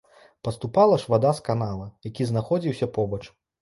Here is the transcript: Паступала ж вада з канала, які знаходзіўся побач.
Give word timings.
Паступала 0.47 0.97
ж 1.03 1.13
вада 1.15 1.35
з 1.41 1.45
канала, 1.51 1.89
які 2.11 2.31
знаходзіўся 2.35 2.95
побач. 3.01 3.27